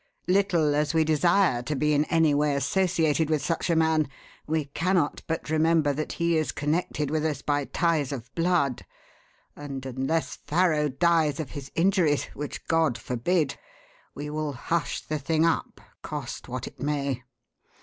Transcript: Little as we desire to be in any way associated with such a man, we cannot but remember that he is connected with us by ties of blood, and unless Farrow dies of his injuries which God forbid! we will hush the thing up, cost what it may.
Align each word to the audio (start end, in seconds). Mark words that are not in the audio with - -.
Little 0.27 0.73
as 0.73 0.95
we 0.95 1.03
desire 1.03 1.61
to 1.61 1.75
be 1.75 1.93
in 1.93 2.05
any 2.05 2.33
way 2.33 2.55
associated 2.55 3.29
with 3.29 3.45
such 3.45 3.69
a 3.69 3.75
man, 3.75 4.09
we 4.47 4.65
cannot 4.65 5.21
but 5.27 5.51
remember 5.51 5.93
that 5.93 6.13
he 6.13 6.37
is 6.37 6.51
connected 6.51 7.11
with 7.11 7.23
us 7.23 7.43
by 7.43 7.65
ties 7.65 8.11
of 8.11 8.33
blood, 8.33 8.83
and 9.55 9.85
unless 9.85 10.37
Farrow 10.37 10.89
dies 10.89 11.39
of 11.39 11.51
his 11.51 11.71
injuries 11.75 12.23
which 12.33 12.65
God 12.65 12.97
forbid! 12.97 13.59
we 14.15 14.27
will 14.31 14.53
hush 14.53 15.01
the 15.01 15.19
thing 15.19 15.45
up, 15.45 15.79
cost 16.01 16.49
what 16.49 16.65
it 16.65 16.79
may. 16.79 17.21